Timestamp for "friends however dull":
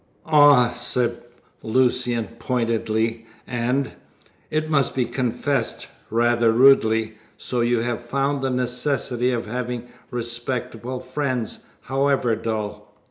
11.01-12.95